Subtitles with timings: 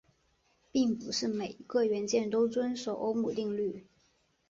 [0.71, 3.85] 并不是每一种元件都遵守欧姆定律。